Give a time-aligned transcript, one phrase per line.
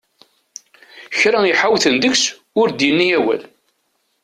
[1.19, 2.23] Kra i ḥawten deg-s
[2.59, 3.41] ur d-yenni awal!